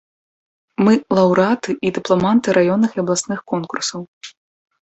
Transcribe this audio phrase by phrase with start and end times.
[0.85, 4.01] Мы лаўрэаты і дыпламанты раённых і абласных конкурсаў.